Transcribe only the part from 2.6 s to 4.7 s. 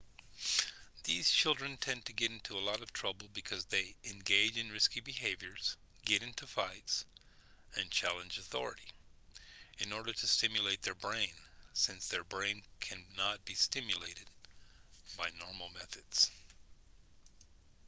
lot of trouble because they engage